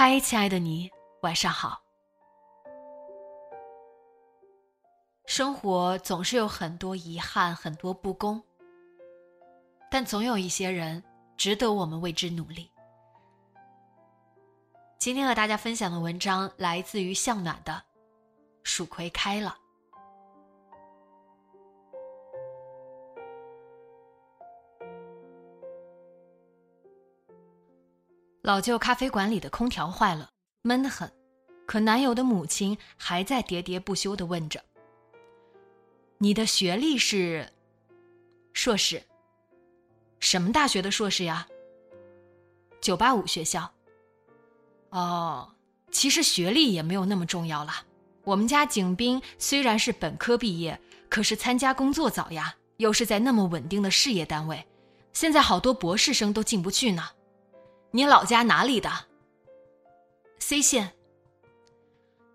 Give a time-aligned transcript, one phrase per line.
[0.00, 0.88] 嗨，亲爱的你，
[1.22, 1.82] 晚上好。
[5.26, 8.40] 生活总是有很多遗憾，很多不公，
[9.90, 11.02] 但总有一些人
[11.36, 12.70] 值得我们为之努力。
[15.00, 17.72] 今天和大家分享的文章来自于向暖的
[18.62, 19.58] 《蜀葵开了》。
[28.48, 30.30] 老旧咖啡馆里的空调坏了，
[30.62, 31.12] 闷得很。
[31.66, 34.64] 可男友的母亲还在喋喋不休地问着
[36.16, 37.52] ：“你的学历是
[38.54, 39.02] 硕士？
[40.18, 41.46] 什么大学的硕士呀？
[42.80, 43.70] 九八五学校。
[44.88, 45.50] 哦，
[45.90, 47.84] 其实学历也没有那么重要了。
[48.24, 54.66] 我们家景斌虽然是本科毕业，可是参加工作早呀，又是在那么稳定的事业单位，
[55.12, 57.10] 现在好多博士生都进不去呢。”
[57.90, 58.90] 你老家哪里的
[60.38, 60.92] ？C 县。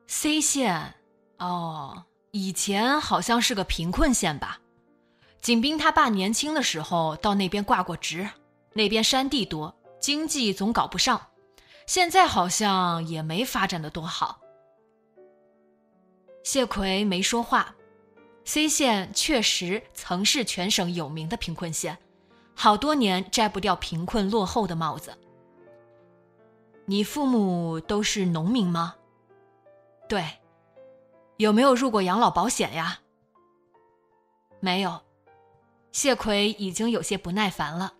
[0.07, 0.95] C 县，
[1.37, 4.59] 哦，以前好像是个贫困县吧。
[5.41, 8.29] 景斌他爸年轻的时候到那边挂过职，
[8.73, 11.27] 那边山地多，经济总搞不上。
[11.85, 14.39] 现在好像也没发展的多好。
[16.43, 17.75] 谢奎没说话。
[18.45, 21.97] C 县确实曾是全省有名的贫困县，
[22.53, 25.17] 好多年摘不掉贫困落后的帽子。
[26.85, 28.95] 你父母都是农民吗？
[30.09, 30.25] 对，
[31.37, 32.99] 有没有入过养老保险呀？
[34.59, 35.01] 没有。
[35.91, 37.93] 谢奎已经有些不耐烦了。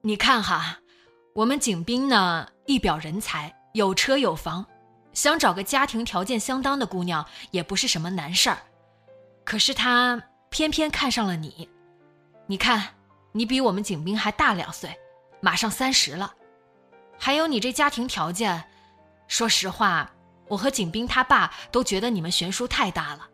[0.00, 0.80] 你看哈，
[1.32, 4.66] 我们景斌呢，一表人才，有车有房，
[5.12, 8.58] 想找个家庭条件相当的姑娘也不是什么难事儿。
[9.44, 10.20] 可是他
[10.50, 11.68] 偏偏看上了你。
[12.46, 12.94] 你看，
[13.30, 14.94] 你比我们景斌还大两岁，
[15.40, 16.34] 马上三十了。
[17.24, 18.64] 还有你这家庭条件，
[19.28, 20.10] 说实话，
[20.48, 23.28] 我和景斌他爸都觉得你们悬殊太大了。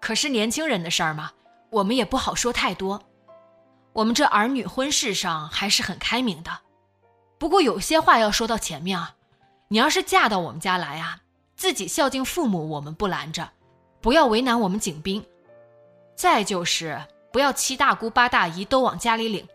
[0.00, 1.32] 可是年轻人的事儿嘛，
[1.70, 3.02] 我们也不好说太多。
[3.94, 6.56] 我们这儿女婚事上还是很开明的。
[7.36, 9.16] 不过有些话要说到前面啊，
[9.66, 11.18] 你要是嫁到我们家来啊，
[11.56, 13.50] 自己孝敬父母我们不拦着，
[14.00, 15.26] 不要为难我们景斌。
[16.14, 16.96] 再就是
[17.32, 19.48] 不要七大姑八大姨都往家里领，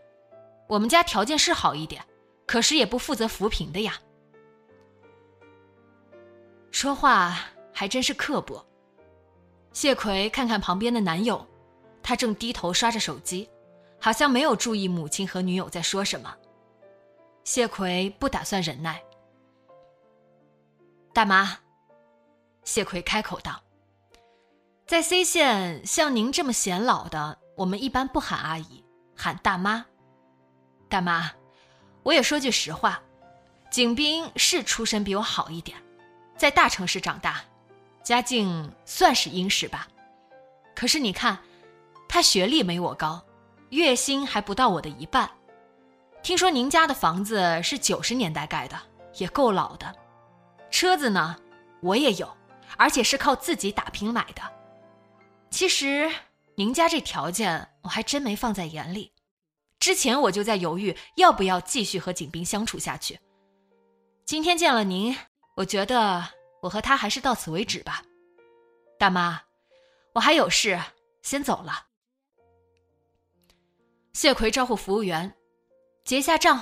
[0.68, 2.04] 我们家条件是好一点。
[2.46, 3.94] 可是也不负责扶贫的呀，
[6.70, 7.36] 说话
[7.72, 8.64] 还真是刻薄。
[9.72, 11.44] 谢奎看看旁边的男友，
[12.02, 13.50] 他正低头刷着手机，
[14.00, 16.34] 好像没有注意母亲和女友在说什么。
[17.44, 19.02] 谢奎不打算忍耐。
[21.12, 21.58] 大妈，
[22.62, 23.62] 谢奎开口道
[24.86, 28.84] ：“在 C 县，像您这么显老的，我们一般不喊阿姨，
[29.16, 29.84] 喊大妈。
[30.88, 31.32] 大妈。”
[32.06, 33.02] 我也说句实话，
[33.68, 35.76] 景斌是出身比我好一点，
[36.36, 37.40] 在大城市长大，
[38.04, 39.88] 家境算是殷实吧。
[40.72, 41.36] 可是你看，
[42.08, 43.20] 他学历没我高，
[43.70, 45.28] 月薪还不到我的一半。
[46.22, 48.80] 听说您家的房子是九十年代盖的，
[49.16, 49.92] 也够老的。
[50.70, 51.36] 车子呢，
[51.80, 52.36] 我也有，
[52.76, 54.42] 而且是靠自己打拼买的。
[55.50, 56.08] 其实
[56.54, 59.10] 您家这条件，我还真没放在眼里。
[59.86, 63.20] 之前我就在犹豫要不要继续和景斌相处下去。
[64.24, 65.16] 今天见了您，
[65.54, 66.28] 我觉得
[66.60, 68.02] 我和他还是到此为止吧。
[68.98, 69.40] 大妈，
[70.12, 70.76] 我还有事，
[71.22, 71.86] 先走了。
[74.12, 75.32] 谢奎招呼服务员
[76.04, 76.60] 结下账。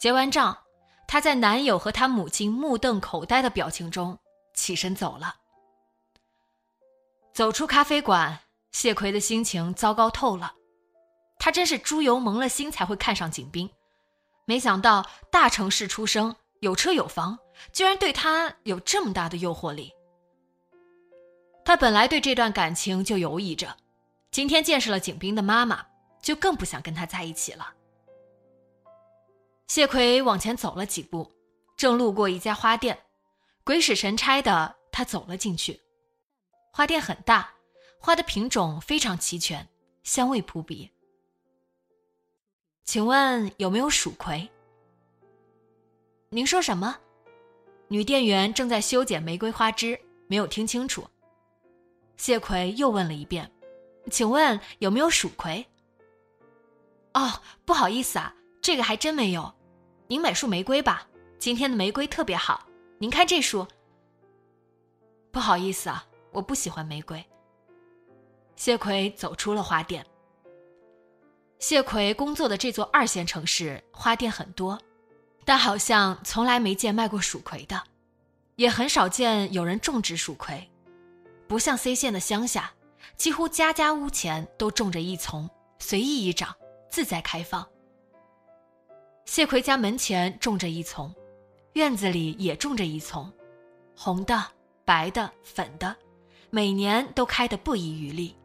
[0.00, 0.64] 结完账，
[1.06, 4.18] 他在男友和他母亲目瞪口呆的表情中
[4.52, 5.36] 起身走了。
[7.32, 8.36] 走出咖啡馆，
[8.72, 10.52] 谢奎的心情糟糕透了。
[11.46, 13.70] 他真是猪油蒙了心才会看上景斌，
[14.46, 17.38] 没想到大城市出生，有车有房，
[17.72, 19.94] 居然对他有这么大的诱惑力。
[21.64, 23.76] 他本来对这段感情就犹疑着，
[24.32, 25.86] 今天见识了景斌的妈妈，
[26.20, 27.72] 就更不想跟他在一起了。
[29.68, 31.30] 谢奎往前走了几步，
[31.76, 32.98] 正路过一家花店，
[33.62, 35.80] 鬼使神差的他走了进去。
[36.72, 37.48] 花店很大，
[38.00, 39.68] 花的品种非常齐全，
[40.02, 40.90] 香味扑鼻。
[42.86, 44.48] 请问有没有蜀葵？
[46.28, 46.96] 您说什么？
[47.88, 51.04] 女店员正在修剪玫瑰花枝，没有听清楚。
[52.16, 53.50] 谢奎又问了一遍
[54.08, 55.66] ：“请问有没有蜀葵？”
[57.14, 59.52] 哦，不好意思啊，这个还真没有。
[60.06, 61.08] 您买束玫瑰吧，
[61.40, 62.68] 今天的玫瑰特别好。
[62.98, 63.66] 您看这束。
[65.32, 67.22] 不好意思啊，我不喜欢玫瑰。
[68.54, 70.06] 谢奎走出了花店。
[71.58, 74.78] 谢奎工作的这座二线城市花店很多，
[75.44, 77.82] 但好像从来没见卖过蜀葵的，
[78.56, 80.70] 也很少见有人种植蜀葵，
[81.48, 82.72] 不像 C 县的乡下，
[83.16, 85.48] 几乎家家屋前都种着一丛，
[85.78, 86.54] 随意一长，
[86.90, 87.66] 自在开放。
[89.24, 91.12] 谢奎家门前种着一丛，
[91.72, 93.32] 院子里也种着一丛，
[93.96, 94.46] 红的、
[94.84, 95.96] 白的、粉的，
[96.50, 98.36] 每年都开得不遗余力。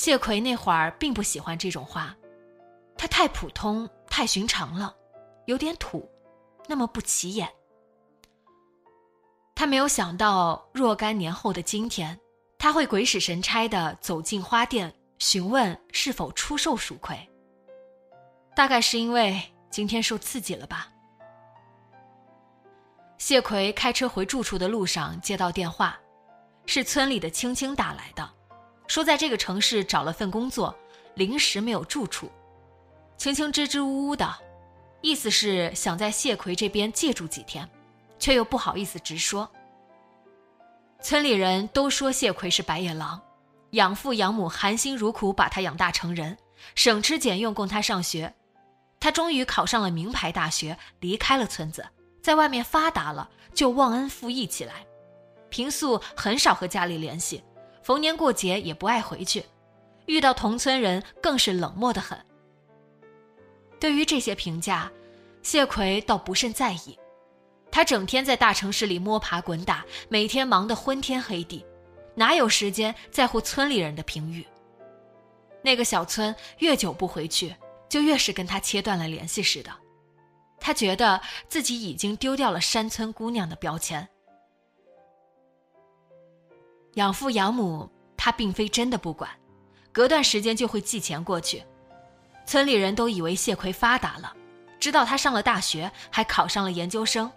[0.00, 2.16] 谢奎那会儿并不喜欢这种花，
[2.96, 4.96] 它太普通、太寻常了，
[5.44, 6.10] 有点土，
[6.66, 7.46] 那么不起眼。
[9.54, 12.18] 他没有想到若干年后的今天，
[12.56, 17.14] 他会鬼使神差的走进花店，询问是否出售蜀葵。
[18.56, 19.38] 大概是因为
[19.68, 20.90] 今天受刺激了吧。
[23.18, 26.00] 谢奎开车回住处的路上接到电话，
[26.64, 28.39] 是村里的青青打来的。
[28.90, 30.76] 说在这个城市找了份工作，
[31.14, 32.28] 临时没有住处。
[33.16, 34.28] 青青支支吾吾的，
[35.00, 37.70] 意思是想在谢奎这边借住几天，
[38.18, 39.48] 却又不好意思直说。
[41.00, 43.22] 村里人都说谢奎是白眼狼，
[43.70, 46.36] 养父养母含辛茹苦把他养大成人，
[46.74, 48.34] 省吃俭用供他上学，
[48.98, 51.86] 他终于考上了名牌大学，离开了村子，
[52.20, 54.84] 在外面发达了，就忘恩负义起来，
[55.48, 57.40] 平素很少和家里联系。
[57.90, 59.44] 逢年过节也不爱回去，
[60.06, 62.16] 遇到同村人更是冷漠的很。
[63.80, 64.88] 对于这些评价，
[65.42, 66.96] 谢奎倒不甚在意。
[67.68, 71.66] 他整天在大城市里摸爬滚打，每天忙得昏天黑地，
[72.14, 74.46] 哪有时间在乎村里人的评语？
[75.60, 77.52] 那个小村越久不回去，
[77.88, 79.72] 就越是跟他切断了联系似的。
[80.60, 84.08] 他觉得自己已经丢掉了山村姑娘的标签。
[86.94, 89.30] 养父养母，他并非真的不管，
[89.92, 91.62] 隔段时间就会寄钱过去。
[92.44, 94.34] 村里人都以为谢奎发达了，
[94.80, 97.30] 知道他上了大学，还考上了研究生，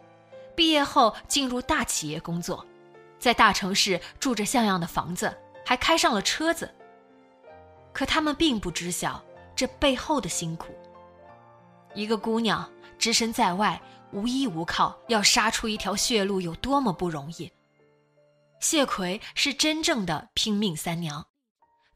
[0.55, 2.65] 毕业后进入大企业工作，
[3.19, 5.31] 在大城市住着像样的房子，
[5.63, 6.73] 还开上了车子。
[7.91, 9.23] 可他们并不知晓
[9.55, 10.73] 这背后的辛苦。
[11.93, 12.67] 一个姑娘
[12.97, 13.79] 只身在外，
[14.11, 17.51] 无依无靠，要杀出一条血路有多么不容易。
[18.63, 21.27] 谢奎是真正的拼命三娘，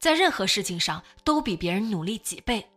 [0.02, 2.70] 在任何事情上都比别人努力几倍。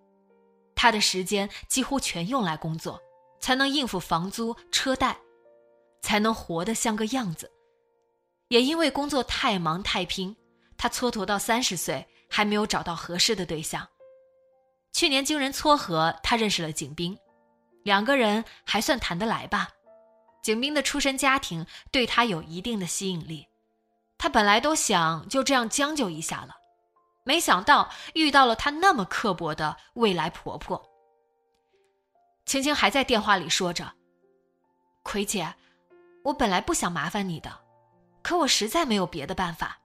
[0.76, 3.00] 他的时间几乎全用来工作，
[3.40, 5.18] 才能应付房租、车贷，
[6.02, 7.50] 才能活得像个样子。
[8.47, 10.37] 也因为工作太忙太拼，
[10.78, 13.85] 他蹉跎到三十岁还没有找到合适的对象。
[14.92, 17.18] 去年经人撮合，他认识了景斌，
[17.82, 19.68] 两个人还算谈得来吧。
[20.44, 23.49] 景斌的出身家庭对他有一定的吸引力。
[24.22, 26.54] 他本来都想就这样将就一下了，
[27.24, 30.86] 没想到遇到了他那么刻薄的未来婆婆。
[32.44, 33.94] 青青还在电话里说着
[35.02, 35.54] ：“葵姐，
[36.22, 37.50] 我本来不想麻烦你的，
[38.20, 39.78] 可我实在没有别的办法。”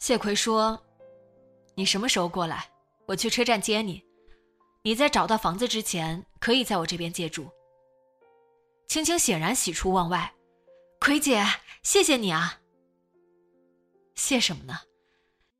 [0.00, 0.82] 谢奎说
[1.76, 2.68] ：“你什么时候过来？
[3.06, 4.02] 我去车站接你。
[4.82, 7.48] 你在找到房子之前，可以在我这边借住。”
[8.88, 10.33] 青青显然喜出望外。
[11.04, 11.44] 葵姐，
[11.82, 12.60] 谢谢你啊。
[14.14, 14.74] 谢什么呢？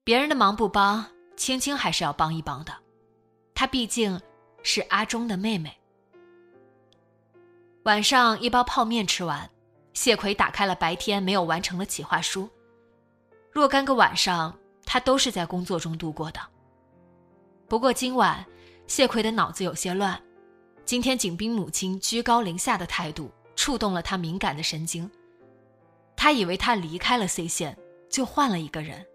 [0.02, 1.04] 别人的忙不帮，
[1.36, 2.72] 青青还是要帮一帮的。
[3.54, 4.18] 她毕竟
[4.62, 5.78] 是阿忠的妹妹。
[7.82, 9.50] 晚上一包泡面吃完，
[9.92, 12.48] 谢奎打开了白天没有完成的企划书。
[13.52, 16.40] 若干个晚上，他都是在工作中度过的。
[17.68, 18.42] 不过今晚，
[18.86, 20.18] 谢奎的脑子有些乱。
[20.86, 25.10] 今天景斌母亲居高临下的态度，触动了他敏感的神经。
[26.16, 27.76] 他以为他离开了 C 县，
[28.08, 29.06] 就换了一个人。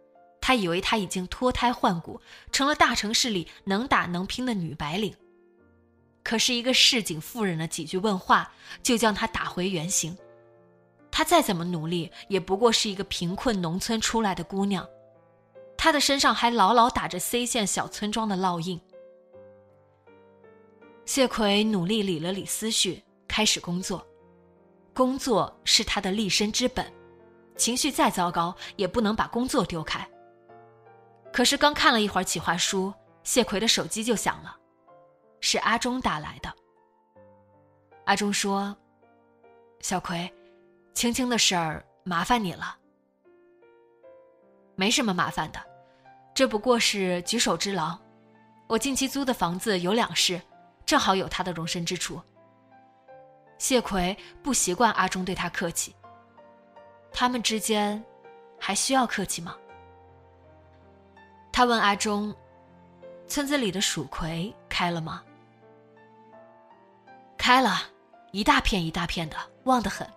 [0.41, 2.20] 他以为他已经脱胎换骨，
[2.51, 5.15] 成了大城市里能打能拼的女白领。
[6.24, 8.51] 可是，一个市井妇人的几句问话，
[8.82, 10.18] 就将他打回原形。
[11.12, 14.88] 他再怎么努力，也不过是一个贫困农村出来的姑娘，
[15.77, 18.79] 她的身上还牢牢打着 C 县小村庄的烙印。
[21.06, 24.06] 谢奎努力理了理思绪，开始工作。
[24.93, 26.86] 工作是他的立身之本，
[27.55, 30.08] 情绪再糟糕也不能把工作丢开。
[31.31, 32.93] 可是刚看了一会儿企划书，
[33.24, 34.55] 谢奎的手机就响了，
[35.41, 36.53] 是阿忠打来的。
[38.05, 38.75] 阿忠说
[39.81, 40.31] ：“小葵，
[40.93, 42.77] 青青的事儿麻烦你了。
[44.75, 45.60] 没什么麻烦的，
[46.34, 47.98] 这不过是举手之劳。
[48.67, 50.41] 我近期租的房子有两室。”
[50.86, 52.19] 正好有他的容身之处。
[53.59, 55.95] 谢奎不习惯阿忠对他客气。
[57.11, 58.03] 他们之间
[58.59, 59.55] 还需要客气吗？
[61.51, 62.33] 他问阿忠
[63.27, 65.23] ：“村子里的蜀葵开了吗？”
[67.37, 67.81] 开了，
[68.31, 69.35] 一大片一大片的，
[69.65, 70.07] 旺得很。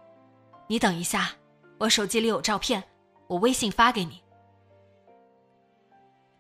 [0.69, 1.31] 你等一下，
[1.79, 2.83] 我手机里有照片，
[3.27, 4.23] 我微信发给你。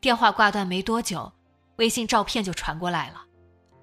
[0.00, 1.32] 电话挂断没多久，
[1.76, 3.24] 微信照片就传过来了。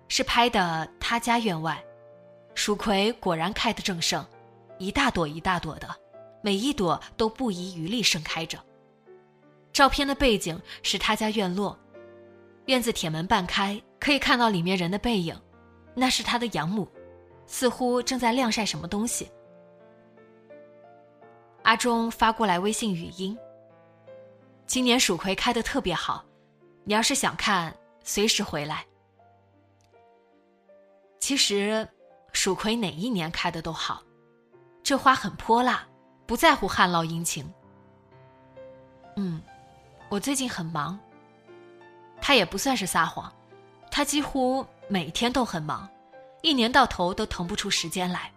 [0.07, 1.83] 是拍的他家院外，
[2.60, 4.24] 蜀葵果然开得正盛，
[4.80, 5.88] 一大朵一大朵的，
[6.42, 8.60] 每一朵都不遗余力盛开着。
[9.72, 11.80] 照片的背景是他家院落，
[12.66, 15.42] 院子铁门半开，可以看到里面人的背影，
[15.96, 16.86] 那是他的养母，
[17.48, 19.32] 似乎正在晾晒什么东西。
[21.63, 23.38] 阿忠发过来微信语音
[24.68, 26.25] ：“今年蜀葵开得特别好，
[26.84, 27.74] 你要是想看，
[28.04, 28.86] 随时回来。”
[31.22, 31.88] 其实，
[32.41, 34.01] 蜀葵哪一年开的都好，
[34.81, 35.86] 这花很泼辣，
[36.25, 37.46] 不在乎旱涝阴晴。
[39.17, 39.41] 嗯，
[40.08, 40.98] 我最近很忙。
[42.22, 43.29] 他也不算是撒谎，
[43.91, 45.86] 他几乎每天都很忙，
[46.41, 48.31] 一年到头都腾不出时间来。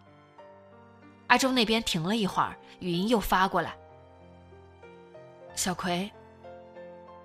[1.29, 3.73] 阿忠那边停了一会儿，语音又发过来
[5.55, 6.11] ：“小葵，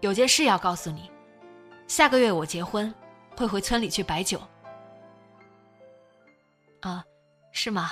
[0.01, 1.09] 有件事要告诉你，
[1.87, 2.93] 下个月我结婚，
[3.35, 4.39] 会回村里去摆酒。”
[6.81, 7.03] 啊，
[7.51, 7.91] 是吗？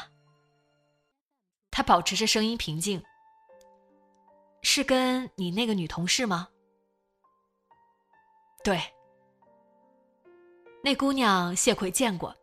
[1.72, 3.04] 他保持着声音平静。
[4.62, 6.48] 是跟你那个女同事吗？
[8.64, 8.82] 对。
[10.84, 12.36] 那姑娘谢奎见过，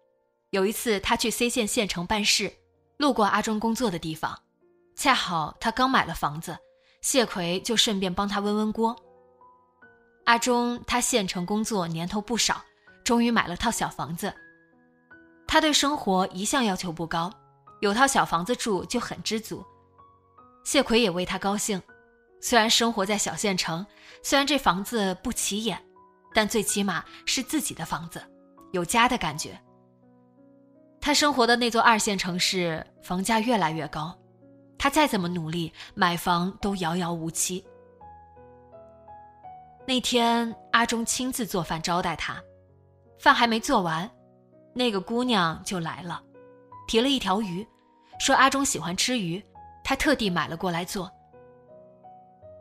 [0.51, 2.53] 有一次他去 C 县县城办事，
[2.97, 4.41] 路过阿忠工作的地方，
[4.95, 6.59] 恰好他刚买了房子，
[7.01, 8.97] 谢奎就顺便帮他温温锅。
[10.25, 12.63] 阿忠他县城工作年头不少，
[13.05, 14.33] 终于买了套小房子。
[15.53, 17.31] 他对生活一向要求不高，
[17.83, 19.63] 有套小房子住就很知足。
[20.65, 21.83] 谢奎也为他高兴，
[22.41, 23.85] 虽然生活在小县城，
[24.23, 25.79] 虽然这房子不起眼，
[26.33, 28.23] 但最起码是自己的房子，
[28.73, 29.61] 有家的感觉。
[31.03, 34.19] 他生活的那座二线城市房价越来越高，
[34.79, 37.63] 他再怎么努力买房都遥遥无期。
[39.87, 42.43] 那天阿忠亲自做饭招待他，
[43.19, 44.11] 饭还没做完。
[44.75, 46.23] 那个姑娘就来了，
[46.89, 47.67] 提了一条鱼，
[48.19, 49.43] 说阿忠喜欢吃鱼，
[49.85, 51.11] 他特地买了过来做。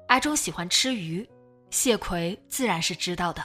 [0.07, 1.27] 阿忠喜欢吃鱼，
[1.69, 3.41] 谢奎自然是知道的。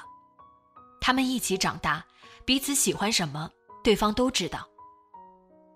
[1.01, 2.05] 他们一起长大，
[2.45, 3.49] 彼此喜欢什么，
[3.85, 4.67] 对方都知道。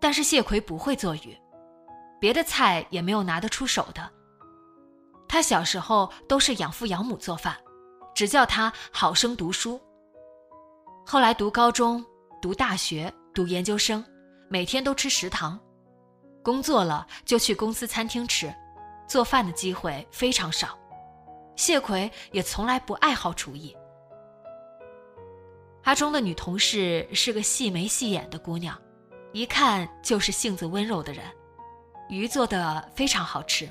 [0.00, 1.38] 但是谢奎不会做鱼，
[2.20, 4.10] 别的菜也没有拿得出手的。
[5.28, 7.56] 他小时候都是养父养母做饭，
[8.16, 9.80] 只叫他好生读书。
[11.06, 12.04] 后来读高中。
[12.40, 14.02] 读大学、读研究生，
[14.48, 15.60] 每天都吃食堂，
[16.42, 18.52] 工作了就去公司餐厅吃，
[19.06, 20.78] 做饭的机会非常少。
[21.54, 23.76] 谢奎也从来不爱好厨艺。
[25.82, 28.80] 阿忠的女同事是个细眉细眼的姑娘，
[29.32, 31.24] 一看就是性子温柔的人，
[32.08, 33.70] 鱼做的非常好吃。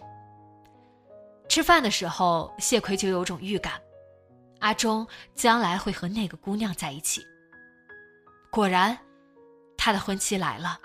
[1.47, 3.81] 吃饭的时候，谢奎就有种预感，
[4.59, 7.25] 阿忠将来会和那个姑娘在一起。
[8.51, 8.97] 果然，
[9.77, 10.79] 他的婚期来了。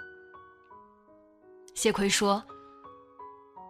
[1.74, 2.42] 谢奎说：“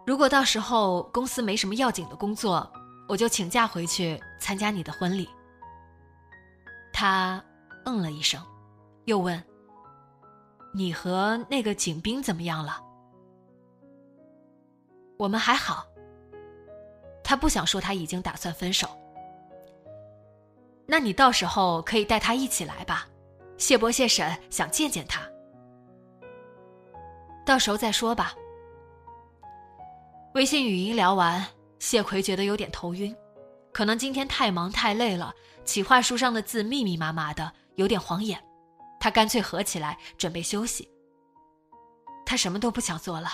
[0.05, 2.69] 如果到时候公司没什么要紧的工作，
[3.07, 5.29] 我就请假回去参加你的婚礼。”
[6.93, 7.43] 他
[7.85, 8.41] 嗯了一声，
[9.05, 9.41] 又问
[10.75, 12.81] ：“你和那个景斌怎么样了？”
[15.17, 15.85] 我们还好。
[17.23, 18.87] 他不想说他已经打算分手。
[20.85, 23.07] 那你到时候可以带他一起来吧。
[23.57, 25.21] 谢伯谢婶想见见他，
[27.45, 28.33] 到时候再说吧。
[30.33, 31.45] 微信语音聊完，
[31.79, 33.15] 谢奎觉得有点头晕，
[33.71, 35.33] 可能今天太忙太累了，
[35.63, 38.43] 企划书上的字密密麻麻的，有点晃眼。
[38.99, 40.89] 他干脆合起来准备休息。
[42.25, 43.29] 他什么都不想做了。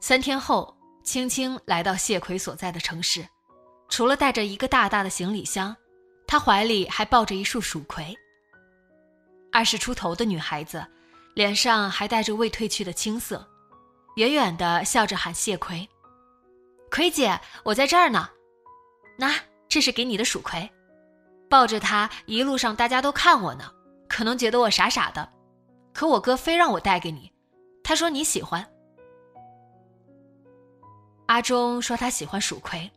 [0.00, 3.24] 三天后，青青来到谢奎所在的城市，
[3.88, 5.76] 除了带着一个大大的行李箱，
[6.28, 8.14] 她怀里还抱着一束蜀葵。
[9.50, 10.86] 二十出头的女孩子，
[11.34, 13.48] 脸上还带着未褪去的青涩，
[14.16, 15.88] 远远的笑着喊谢奎
[16.92, 18.28] ：“葵姐，我在这儿呢。
[19.16, 19.34] 那
[19.68, 20.70] 这是给你的蜀葵。”
[21.48, 23.72] 抱着它一路上，大家都看我呢，
[24.06, 25.32] 可能觉得我傻傻的，
[25.94, 27.32] 可我哥非让我带给你，
[27.82, 28.64] 他说你喜欢。
[31.24, 32.90] 阿忠说他喜欢蜀葵，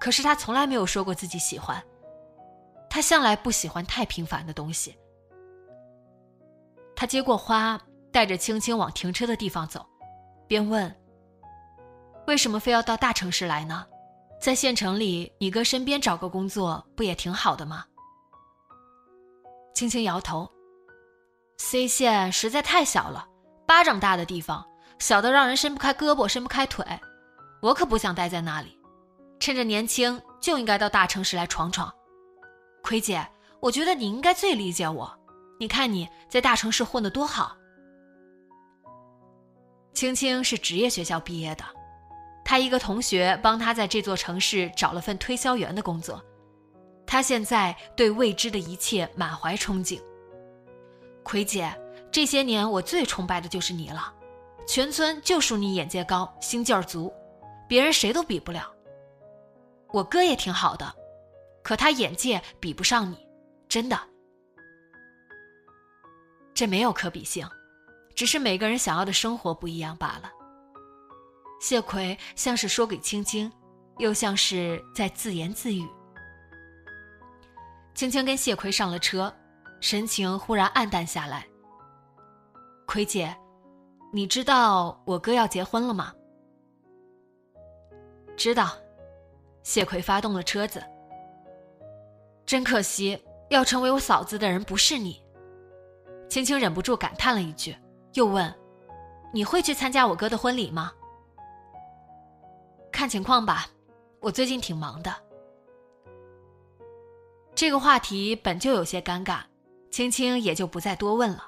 [0.00, 1.80] 可是他从来没有说过自己喜欢。
[2.90, 4.94] 他向来不喜欢太平凡的东西。
[6.96, 7.80] 他接过花，
[8.12, 9.86] 带着青青往停车的地方走，
[10.46, 10.94] 边问
[12.26, 13.86] ：“为什么非要到大城市来呢？
[14.40, 17.86] 在县城里，你哥身边找个工作不也挺好的吗？”
[19.72, 20.50] 青青摇头
[21.58, 23.26] ：“C 县实在太小了，
[23.66, 24.66] 巴掌大的地方，
[24.98, 26.84] 小的让人伸不开胳膊，伸不开腿。”
[27.62, 28.78] 我可不想待在那里，
[29.38, 31.94] 趁着年轻就应该到大城市来闯闯。
[32.82, 33.26] 葵姐，
[33.60, 35.18] 我觉得你应该最理解我。
[35.58, 37.56] 你看你在大城市混得多好。
[39.92, 41.64] 青青是职业学校毕业的，
[42.44, 46.22] 她一个同学帮她在这座城市找了份推销员的工作，
[47.06, 50.00] 她现在对未知的一切满怀憧憬。
[51.22, 51.70] 葵姐，
[52.10, 54.12] 这些年我最崇拜的就是你了，
[54.66, 57.12] 全村就属你眼界高，心劲儿足。
[57.68, 58.68] 别人谁都比不了。
[59.92, 60.92] 我哥也挺好的，
[61.62, 63.16] 可他眼界比不上你，
[63.68, 63.98] 真的。
[66.54, 67.48] 这没有可比性，
[68.14, 70.30] 只是每个人想要的生活不一样罢了。
[71.60, 73.50] 谢奎像是说给青青，
[73.98, 75.86] 又像是在自言自语。
[77.94, 79.34] 青青跟谢奎上了车，
[79.80, 81.46] 神情忽然暗淡下来。
[82.86, 83.36] 奎姐，
[84.12, 86.14] 你知道我哥要结婚了吗？
[88.36, 88.76] 知道，
[89.62, 90.82] 谢奎发动了车子。
[92.50, 93.16] 真可惜，
[93.48, 95.22] 要成为我嫂子的人不是你。
[96.28, 97.76] 青青忍不住感叹了一句，
[98.14, 98.52] 又问
[99.32, 100.90] ：“你会去参加我哥的婚礼吗？”
[102.90, 103.68] 看情况吧，
[104.18, 105.14] 我最近挺忙的。
[107.54, 109.42] 这个话题本就有些尴尬，
[109.92, 111.44] 青青也就不再多问了。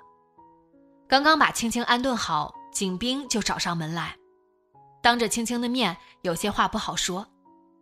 [1.08, 4.16] 刚刚把青青安顿好，景斌就找上门来。
[5.02, 7.26] 当着青青的面，有些话不好说。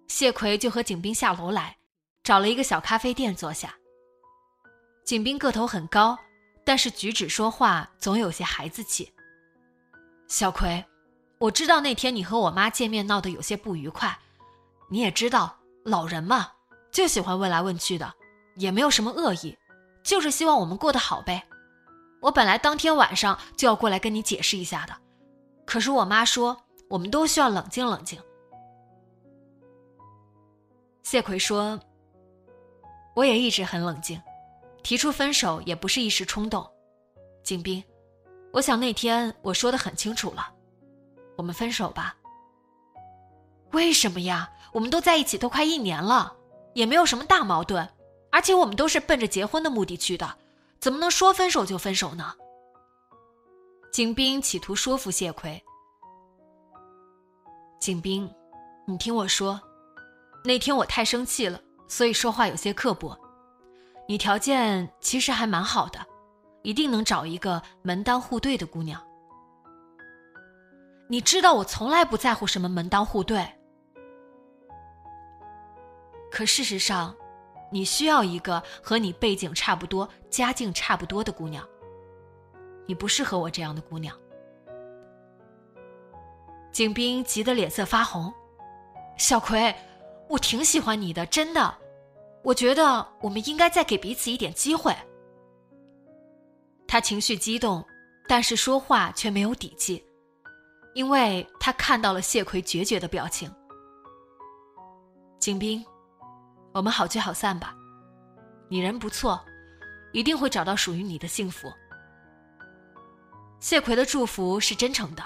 [0.08, 1.76] 谢奎就和景斌下楼来，
[2.30, 3.74] 找了一个小咖啡店坐下。
[5.04, 6.16] 景斌个头很高，
[6.64, 9.12] 但是举止说话总有些孩子气。
[10.28, 10.84] 小葵，
[11.40, 14.16] 我知道那天你和我妈见面闹得有些不愉快，
[14.88, 16.52] 你也知道老人嘛，
[16.92, 18.14] 就喜欢问来问去的，
[18.54, 19.58] 也没有什么恶意，
[20.04, 21.44] 就是希望我们过得好呗。
[22.20, 24.96] 我本来当天晚上就要过来跟你解释一下的，
[25.66, 26.56] 可是我妈说。
[26.88, 28.20] 我们都需要冷静冷静。
[31.04, 31.78] 谢奎说
[33.14, 34.20] ：“我也一直很冷静，
[34.82, 36.68] 提出分手也不是一时冲动。
[37.42, 37.82] 景斌，
[38.52, 40.52] 我想那天我说的很清楚了，
[41.36, 42.16] 我们分手吧。
[43.72, 44.50] 为什么呀？
[44.72, 46.36] 我们都在一起都快一年了，
[46.74, 47.88] 也没有什么大矛盾，
[48.30, 50.38] 而且我们都是奔着结婚的目的去的，
[50.78, 52.34] 怎么能说分手就分手呢？”
[53.92, 55.60] 景斌企图说服谢奎。
[57.80, 58.32] 景斌，
[58.86, 59.60] 你听我说，
[60.44, 63.18] 那天我太生气了，所以说话有些刻薄。
[64.06, 65.98] 你条件其实还蛮好的，
[66.62, 69.04] 一定能找一个门当户对的姑娘。
[71.08, 73.44] 你知道我从来不在乎什么门当户对，
[76.30, 77.12] 可事实上，
[77.72, 81.68] 你需要一个和你背景差不多、家境差不多的姑娘。
[82.86, 84.16] 你不适合我这样的姑娘。
[86.70, 88.32] 景斌急得脸色发红，
[89.16, 89.74] 小葵，
[90.30, 91.76] 我挺喜欢你的，真的，
[92.44, 94.96] 我觉得我们应该再给彼此一点机会。
[96.86, 97.84] 他情绪激动，
[98.28, 100.04] 但是说话却没有底气，
[100.94, 103.52] 因为他看到了谢奎决绝的表情。
[105.40, 105.84] 景斌，
[106.72, 107.74] 我们好聚好散吧，
[108.68, 109.44] 你人不错，
[110.12, 111.68] 一定会找到属于你的幸福。
[113.58, 115.24] 谢奎的祝福是真诚的。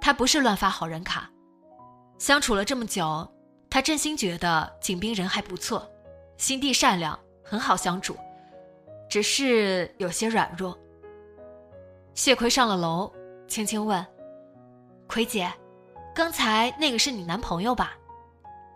[0.00, 1.30] 他不是乱发好人卡，
[2.18, 3.31] 相处了这么久，
[3.72, 5.90] 他真心觉得景斌人还不错，
[6.36, 8.14] 心地善良，很好相处，
[9.08, 10.78] 只是有些软弱。
[12.12, 13.10] 谢奎上了楼，
[13.48, 14.06] 轻轻问
[15.08, 15.50] ：“奎姐，
[16.14, 17.96] 刚才那个是你男朋友吧？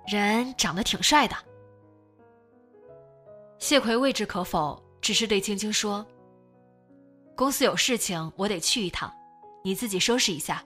[0.06, 1.36] 人长得挺帅的。”
[3.60, 6.06] 谢奎未置可否，只是对青青说
[7.36, 9.12] ：“公司有事情，我得去一趟，
[9.62, 10.64] 你自己收拾一下。”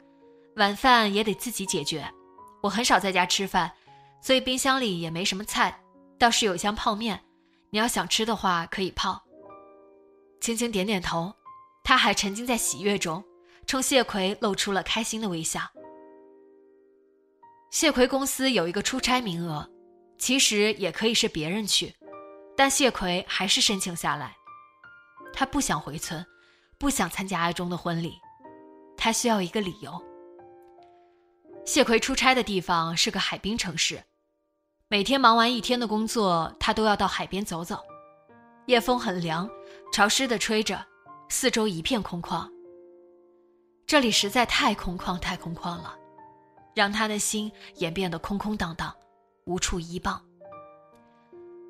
[0.55, 2.09] 晚饭也得自己解决。
[2.63, 3.73] 我很少在家吃饭，
[4.21, 5.83] 所以冰箱里也没什么菜，
[6.19, 7.23] 倒是有箱泡面。
[7.71, 9.23] 你要想吃的话，可以泡。
[10.41, 11.33] 青青点点头，
[11.85, 13.25] 他还沉浸在喜悦中，
[13.67, 15.61] 冲谢奎露出了开心的微笑。
[17.71, 19.71] 谢奎公司有一个出差名额，
[20.19, 21.95] 其实也可以是别人去，
[22.57, 24.37] 但谢奎还是申请下来。
[25.33, 26.27] 他不想回村，
[26.79, 28.15] 不想参加阿忠的婚礼，
[28.97, 30.03] 他需要一个理由。
[31.65, 34.03] 谢奎出差的地方是个海滨城市，
[34.93, 37.79] 每天忙完一天的工作，他都要到海边走走。
[38.67, 39.49] 夜风很凉，
[39.93, 40.85] 潮湿的吹着，
[41.29, 42.51] 四周一片空旷。
[43.87, 45.97] 这里实在太空旷，太空旷了。
[46.75, 48.93] 让他的心也变得空空荡荡，
[49.45, 50.21] 无处依傍。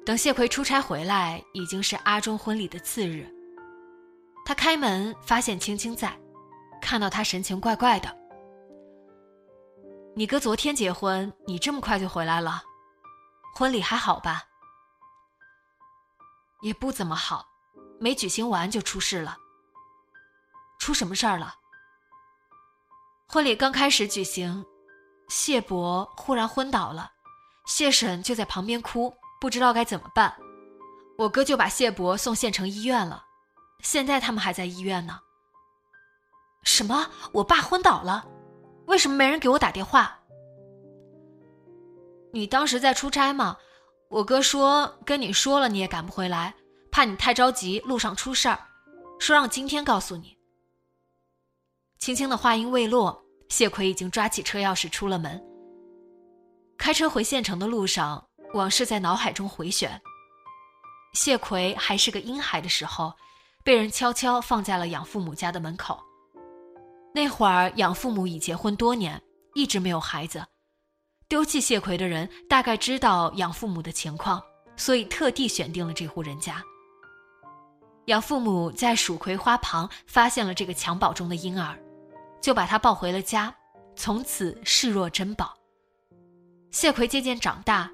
[0.06, 3.30] 等谢奎出差回来，已经是阿忠婚礼的次日。
[4.46, 6.18] 他开门发现青青在，
[6.80, 8.16] 看到他神情怪怪的。
[10.14, 12.62] 你哥昨天结婚，你这么快就回来了？
[13.54, 14.44] 婚礼还好吧？
[16.62, 17.46] 也不怎么好，
[17.98, 19.36] 没举行完就出事了。
[20.78, 21.54] 出什么事儿了？
[23.26, 24.64] 婚礼刚开始举行。
[25.28, 27.12] 谢伯忽然昏倒了，
[27.66, 30.36] 谢婶就在旁边哭，不知道该怎么办。
[31.16, 33.24] 我哥就把谢伯送县城医院了，
[33.80, 35.20] 现在他们还在医院呢。
[36.64, 37.08] 什么？
[37.32, 38.26] 我爸昏倒了？
[38.86, 40.19] 为什么没人给我打电话？
[42.32, 43.56] 你当时在出差吗？
[44.08, 46.54] 我哥说跟你说了，你也赶不回来，
[46.90, 48.58] 怕你太着急，路上出事儿，
[49.18, 50.36] 说让今天告诉你。
[51.98, 53.24] 青青的话音未落。
[53.48, 55.42] 谢奎已经抓起车钥匙出了门。
[56.78, 60.00] 开车回县城的路上，往事在脑海中回旋。
[61.14, 63.12] 谢奎还是个婴孩的时候，
[63.64, 66.00] 被人悄悄放在了养父母家的门口。
[67.12, 69.20] 那会儿养父母已结婚多年，
[69.54, 70.46] 一直没有孩子。
[71.30, 74.42] 丢弃谢奎的人大概知道养父母的情况，
[74.76, 76.60] 所以特地选定了这户人家。
[78.06, 81.78] 养父母在蜀葵花旁发现了这个襁褓中的婴儿。
[82.40, 83.54] 就把他抱回了家，
[83.94, 85.54] 从此视若珍宝。
[86.70, 87.88] 谢奎渐渐长大，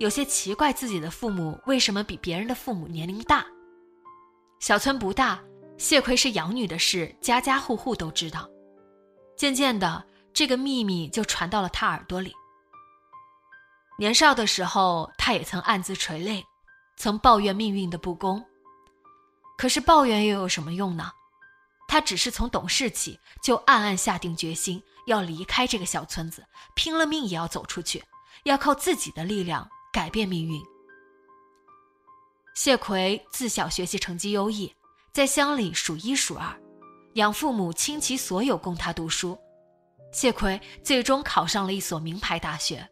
[0.00, 3.46] 有些奇怪自己的父母为什么比别人的父母年龄大。
[4.58, 5.40] 小村不大，
[5.78, 8.46] 谢奎是养女的事，家家户户都知道。
[9.36, 12.34] 渐渐的，这个秘密就传到了他耳朵里。
[13.98, 16.44] 年少的时候，他也曾暗自垂泪，
[16.96, 18.44] 曾抱怨命运的不公。
[19.56, 21.12] 可是抱怨又有什么用呢？
[21.86, 28.02] 他只是从懂事起就暗暗下定决心要离开这个小村子，拼了命也要走出去，
[28.44, 30.60] 要靠自己的力量改变命运。
[32.54, 34.74] 谢奎自小学习成绩优异，
[35.12, 36.58] 在乡里数一数二，
[37.14, 39.38] 养父母倾其所有供他读书。
[40.12, 42.86] 谢奎最终考上了一所名牌大学，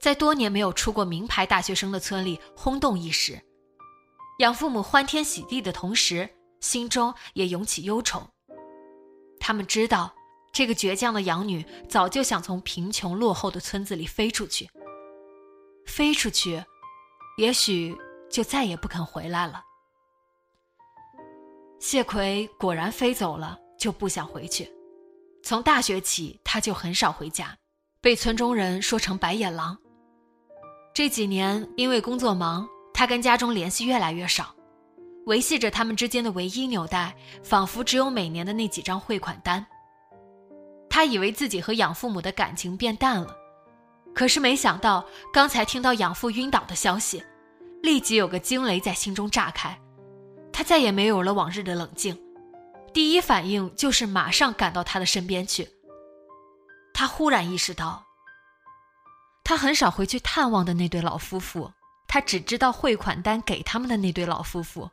[0.00, 3.40] 在多年没有出过名牌大学生的村里轰动一时。
[4.38, 6.28] 养父母欢天喜地的同时。
[6.60, 8.22] 心中也涌起忧愁。
[9.38, 10.14] 他们知道，
[10.52, 14.68] 这个倔强的养女早就想从贫穷落后的村子里飞出去。
[15.86, 16.62] 飞出去，
[17.38, 17.96] 也许
[18.30, 19.64] 就再也不肯回来了。
[21.78, 24.70] 谢奎果然飞走了，就不想回去。
[25.42, 27.56] 从大学起，他就很少回家，
[28.02, 29.78] 被村中人说成白眼狼。
[30.92, 34.54] 这几年因为工作忙，他跟家中联系越来越少。
[35.26, 39.64] 维系着他们之间的唯一纽带，仿佛只有每年的那几张汇款单。
[40.88, 43.36] 他以为自己和养父母的感情变淡了，
[44.14, 47.22] 可是没想到，刚才听到养父晕倒的消息，
[47.82, 49.78] 立即有个惊雷在心中炸开。
[50.52, 52.18] 他再也没有了往日的冷静，
[52.92, 55.68] 第一反应就是马上赶到他的身边去。
[56.92, 58.04] 他忽然意识到，
[59.50, 61.72] 他很少回去探望的那对老夫妇，
[62.06, 64.88] 他只知道汇款单给他们的那对老夫妇。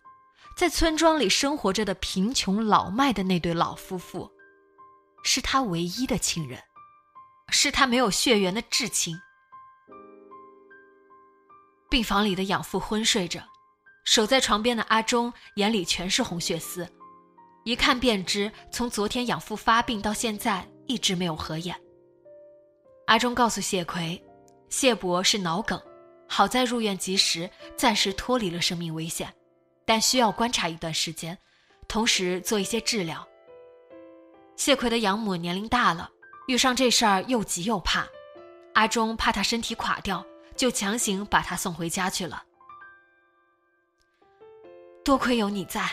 [0.55, 4.27] 在村庄里生活着的贫穷老迈的那对老夫妇，
[5.23, 6.59] 是他唯一的亲人，
[7.49, 9.15] 是他没有血缘的至亲。
[11.87, 13.39] 病房里的养父昏睡着，
[14.05, 16.91] 守在床边的阿忠眼里全是红血丝，
[17.63, 21.79] 一看便知从昨天养父发病到现在一直没有合眼。
[23.05, 24.19] 阿忠告诉谢奎，
[24.69, 25.81] 谢伯是脑梗，
[26.27, 29.33] 好在入院及时，暂时脱离了生命危险。
[29.85, 31.37] 但需要观察一段时间，
[31.87, 33.25] 同时做一些治疗。
[34.57, 36.09] 谢奎的养母年龄大了，
[36.47, 38.05] 遇上这事儿又急又怕，
[38.73, 40.25] 阿忠怕他身体垮掉，
[40.57, 42.43] 就强行把他送回家去了。
[45.05, 45.89] 多亏有你在，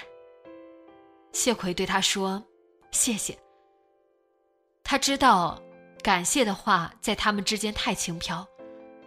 [1.31, 2.43] 谢奎对他说
[2.91, 3.39] ：“谢谢。”
[4.83, 5.63] 他知道
[6.03, 8.45] 感谢的话在他们之间太轻飘，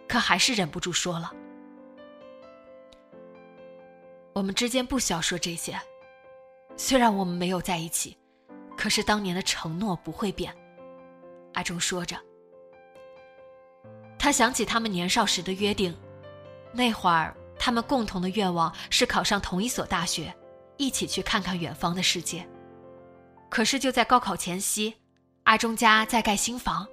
[0.08, 1.32] 可还是忍不住说了。
[4.34, 5.80] 我们之间不需要说这些，
[6.76, 8.16] 虽然我们没有在一起，
[8.78, 10.56] 可是当年的承诺不会变。
[11.54, 12.16] 阿忠说着，
[14.20, 15.96] 他想起他们年少时的约定，
[16.72, 20.32] 那会儿他们共同的愿望是考上同一所大学，
[20.78, 22.48] 一起去看看远方的世界。
[23.50, 24.94] 可是就在高考前夕，
[25.46, 26.88] 阿忠家在盖新房，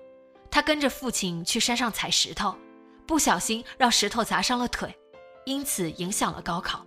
[0.51, 2.57] 他跟着父亲去山上采石头，
[3.07, 4.95] 不小心让石头砸伤了腿，
[5.45, 6.85] 因此影响了高考。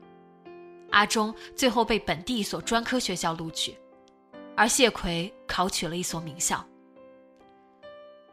[0.92, 3.78] 阿忠最后被本地一所专科学校录取，
[4.56, 6.66] 而谢奎考取了一所名校。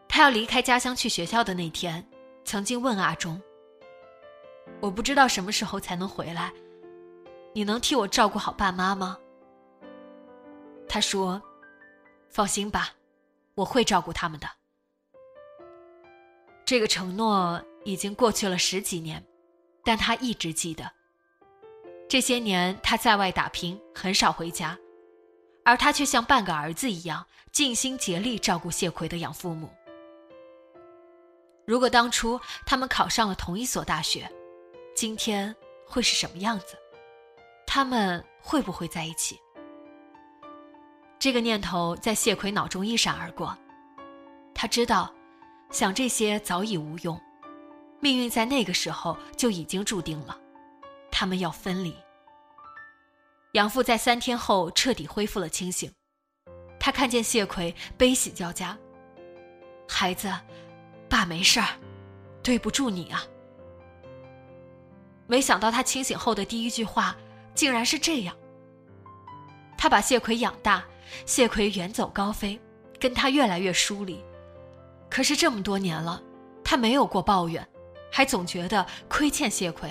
[0.09, 2.07] 他要离开家乡去学校的那天，
[2.45, 3.43] 曾经问阿忠
[4.81, 6.53] ：“我不知道什么时候才能回来，
[7.53, 9.19] 你能替我照顾好爸妈吗？”
[10.89, 11.43] 他说
[12.31, 12.91] ：“放心吧，
[13.57, 14.49] 我会照顾他们的。”
[16.65, 19.25] 这个承诺已经过去了十几年，
[19.85, 20.91] 但他一直记得。
[22.09, 24.79] 这些年他在外打拼，很少回家，
[25.65, 29.71] 而他却像半个儿子一样尽心竭力照顾谢奎的养父母。
[31.67, 34.31] 如果当初他们考上了同一所大学，
[34.95, 35.55] 今天
[35.87, 36.77] 会是什么样子？
[37.67, 39.41] 他们会不会在一起？
[41.19, 43.57] 这个念头在谢奎脑中一闪而过。
[44.55, 45.13] 他知道，
[45.71, 47.19] 想这些早已无用，
[48.05, 50.39] 命运在那个时候就已经注定了，
[51.11, 51.97] 他们要分离。
[53.53, 55.91] 养父在三天后彻底恢复了清醒，
[56.79, 58.77] 他看见谢奎悲喜交加，
[59.89, 60.31] 孩子。
[61.09, 61.69] 爸没事儿，
[62.43, 63.25] 对不住你啊！
[65.27, 67.17] 没想到他清醒后的第一句话
[67.55, 68.37] 竟然是这样。
[69.79, 70.85] 他把谢奎养大，
[71.25, 72.61] 谢奎远走高飞，
[73.01, 74.23] 跟他越来越疏离。
[75.09, 76.23] 可是这么多年了，
[76.63, 77.67] 他没有过抱怨，
[78.17, 79.91] 还总觉得亏欠谢奎。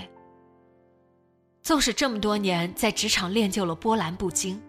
[1.62, 4.62] 纵使这么多年在职场练就了波澜不惊，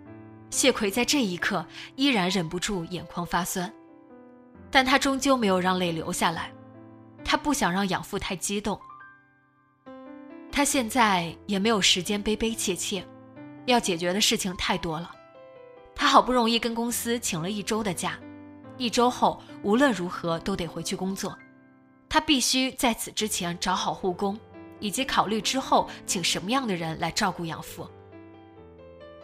[0.50, 1.64] 谢奎在这一刻
[1.94, 3.72] 依然忍不住眼眶发酸。
[4.72, 6.50] 但他终究没有让泪流下来，
[7.24, 8.76] 他不想让养父太激动。
[10.50, 13.06] 他现在也没有时间悲悲切切，
[13.66, 15.12] 要解决的事情太多了。
[15.94, 18.18] 他好不容易跟公司请了一周的假，
[18.78, 21.38] 一周后无论如何都得回去工作。
[22.14, 24.38] 他必须在此之前找好护工，
[24.79, 27.90] 以及考虑之后请什么样的人来照顾养父。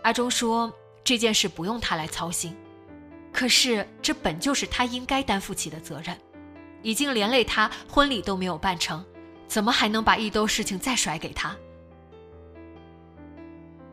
[0.03, 0.73] 阿忠说
[1.05, 2.53] 这件事不用他来操心。
[3.33, 6.19] 可是，这本就是他应该担负起的责任，
[6.83, 9.05] 已经连累他婚礼都没有办成，
[9.47, 11.57] 怎么还能把一兜事情再甩给他？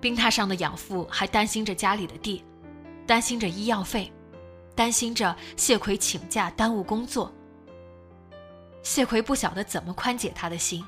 [0.02, 2.44] 冰榻上的养父还担心着家里的地，
[3.06, 4.12] 担心着医药费，
[4.74, 7.32] 担心着谢奎请假耽误工作。
[8.88, 10.84] 谢奎不晓得怎么宽解他的心，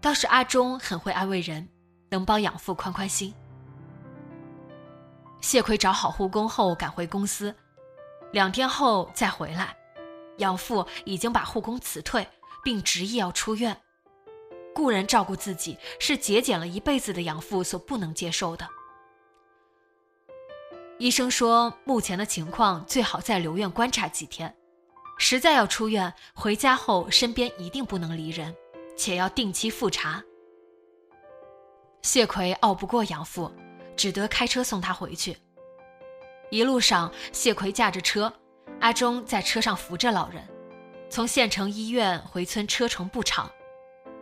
[0.00, 1.68] 倒是阿忠很会安慰人，
[2.08, 3.34] 能帮养父宽宽心。
[5.42, 7.54] 谢奎找好护工后赶回公司，
[8.32, 9.76] 两天后再回来，
[10.38, 12.26] 养父已经把护工辞退，
[12.64, 13.78] 并执意要出院。
[14.74, 18.66] 雇人照顾自己是节俭了一辈子的养父所不能接受的。
[20.98, 24.56] 医生说，目前的情况最好再留院观察几天，
[25.18, 28.54] 实在要出院，回家后身边一定不能离人，
[28.96, 30.22] 且要定期复查。
[32.02, 33.52] 谢奎拗不过养父。
[33.96, 35.36] 只得开车送他回去。
[36.50, 38.32] 一路上，谢奎驾着车，
[38.80, 40.44] 阿忠在车上扶着老人。
[41.08, 43.48] 从县城医院回村车程不长，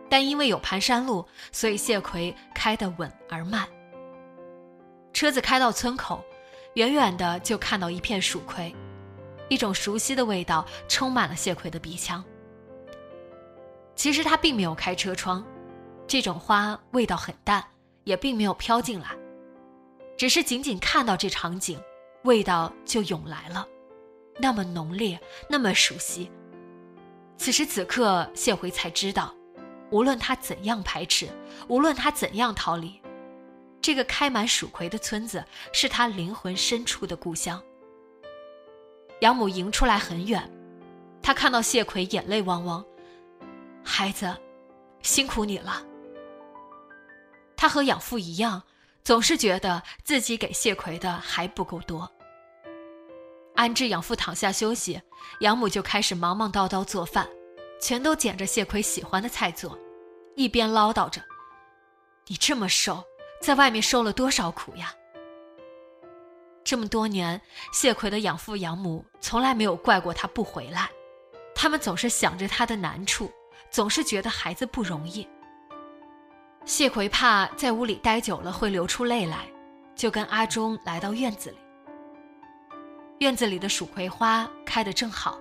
[0.07, 3.67] 但因为有盘山路，所以谢奎开得稳而慢。
[5.11, 6.23] 车子开到村口，
[6.75, 8.75] 远远的就看到一片蜀葵，
[9.53, 12.23] 一种熟悉的味道充满了谢奎的鼻腔。
[13.95, 15.45] 其实他并没有开车窗，
[16.07, 17.63] 这种花味道很淡，
[18.03, 19.09] 也并没有飘进来。
[20.17, 21.79] 只是仅仅看到这场景，
[22.23, 23.67] 味道就涌来了，
[24.39, 26.31] 那么浓烈，那么熟悉。
[27.37, 29.35] 此时此刻，谢回才知道，
[29.91, 31.29] 无论他怎样排斥，
[31.67, 32.99] 无论他怎样逃离，
[33.79, 37.61] 这个开满蜀葵的村子是他灵魂深处的故乡。
[39.23, 40.51] 养母迎出来很远，
[41.21, 42.85] 他看到谢奎眼泪汪汪，
[43.81, 44.35] 孩子，
[45.01, 45.81] 辛苦你了。
[47.55, 48.61] 他和养父一样。
[49.05, 52.09] 总是觉得自己给谢奎的还不够多。
[53.53, 55.01] 安置养父躺下休息，
[55.41, 57.27] 养母就开始忙忙叨叨做饭，
[57.81, 59.77] 全都捡着谢奎喜欢的菜做，
[60.37, 61.21] 一边唠叨着
[62.27, 63.03] ：“你这么瘦，
[63.41, 64.93] 在外面受了多少苦呀？”
[66.63, 67.39] 这么多年，
[67.73, 70.89] 谢奎的养父养母从来没有怪过他不回来，
[71.53, 73.31] 他们总是想着他的难处，
[73.69, 75.27] 总是觉得孩子不容易。
[76.65, 79.45] 谢奎怕在屋里待久了会流出泪来，
[79.95, 81.57] 就跟阿忠来到院子里。
[83.19, 85.37] 院子里的蜀葵花开得正好，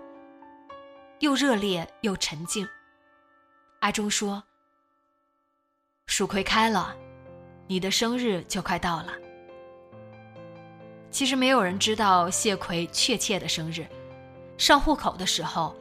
[1.21, 2.69] 又热烈又沉静。
[3.79, 4.43] 阿忠说
[6.07, 6.97] ：“蜀葵开了，
[7.69, 9.13] 你的生日就快到了。”
[11.13, 13.87] 其实没有人知道谢奎确切的生日。
[14.57, 15.77] 上户口的时候，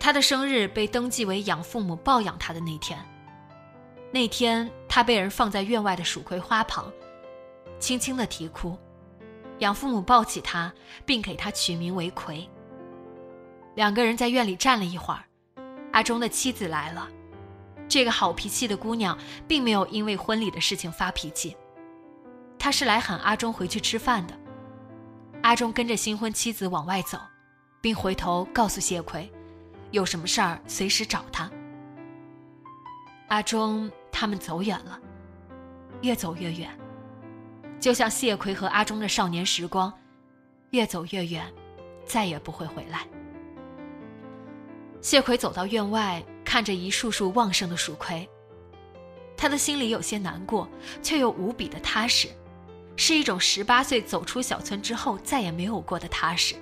[0.00, 2.98] 他的生日被登记为养父母抱养他的那天。
[4.10, 6.90] 那天，他被人放在院外的蜀葵花旁，
[7.78, 8.76] 轻轻的啼哭。
[9.58, 10.72] 养父母抱起他，
[11.04, 12.48] 并给他取名为葵。
[13.74, 15.22] 两个人在院里站了一会儿，
[15.92, 17.06] 阿忠的妻子来了。
[17.86, 21.54] 这个好脾气的姑娘，并没有因为婚礼的事情发脾气，
[22.58, 24.39] 她是来喊阿忠回去吃饭的。
[25.42, 27.18] 阿忠跟着新婚妻子往外走，
[27.80, 29.30] 并回头告诉谢奎，
[29.90, 31.50] 有什么事儿随时找他。
[33.28, 35.00] 阿忠他们走远了，
[36.02, 36.70] 越走越远，
[37.80, 39.92] 就像谢奎和阿忠的少年时光，
[40.70, 41.50] 越走越远，
[42.04, 43.06] 再也不会回来。
[45.00, 48.28] 谢奎走到院外，看着一束束旺盛的蜀葵，
[49.38, 50.68] 他的心里有些难过，
[51.02, 52.28] 却又无比的踏实。
[53.02, 56.54] 是一种十八岁走出小村之后再也没有过的踏实。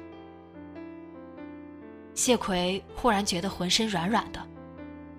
[2.14, 4.40] 谢奎忽然觉得浑身软软的，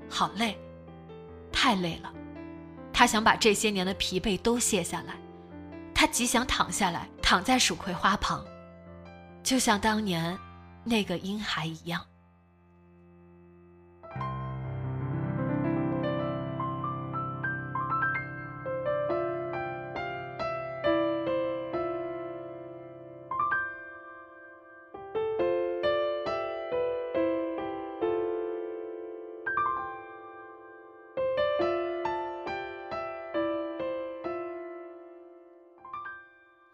[0.09, 0.57] 好累，
[1.51, 2.13] 太累了。
[2.93, 5.13] 他想把这些年的疲惫都卸下来，
[5.93, 8.41] 他极想躺下来，躺在蜀葵花旁，
[9.43, 10.39] 就像当年
[10.85, 12.01] 那个婴孩一样。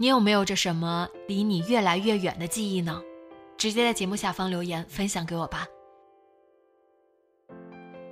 [0.05, 3.01] 你有没有着什么离你越来越远的记忆呢？
[3.57, 5.65] 直接在节目下方留言分享给我吧。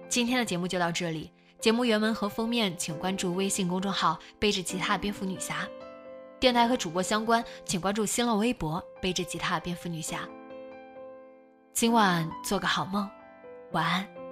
[0.10, 5.70] 今天的节目就到这里，节目原文和封面请关注微信公众号“背着吉他蝙蝠女侠”，
[6.42, 10.28] 电台和主播相关请关注新浪微博“背着吉他蝙蝠女侠”。
[11.74, 13.08] 今晚做个好梦，
[13.72, 14.23] 晚安。